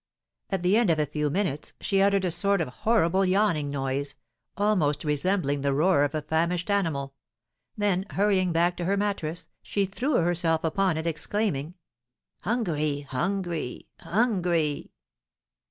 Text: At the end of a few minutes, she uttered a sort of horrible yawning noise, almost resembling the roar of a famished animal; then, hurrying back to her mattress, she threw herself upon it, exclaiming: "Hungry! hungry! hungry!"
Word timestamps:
At 0.49 0.63
the 0.63 0.77
end 0.77 0.89
of 0.89 0.97
a 0.97 1.05
few 1.05 1.29
minutes, 1.29 1.73
she 1.79 2.01
uttered 2.01 2.25
a 2.25 2.31
sort 2.31 2.59
of 2.59 2.69
horrible 2.69 3.23
yawning 3.23 3.69
noise, 3.69 4.15
almost 4.57 5.03
resembling 5.03 5.61
the 5.61 5.75
roar 5.75 6.03
of 6.03 6.15
a 6.15 6.23
famished 6.23 6.71
animal; 6.71 7.13
then, 7.77 8.07
hurrying 8.09 8.51
back 8.51 8.75
to 8.77 8.85
her 8.85 8.97
mattress, 8.97 9.45
she 9.61 9.85
threw 9.85 10.15
herself 10.15 10.63
upon 10.63 10.97
it, 10.97 11.05
exclaiming: 11.05 11.75
"Hungry! 12.41 13.01
hungry! 13.01 13.89
hungry!" 13.99 14.89